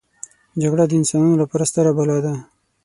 جګړه 0.61 0.83
د 0.87 0.91
انسانانو 0.99 1.39
لپاره 1.41 1.63
ستره 1.69 1.91
بلا 1.97 2.17
ده 2.25 2.33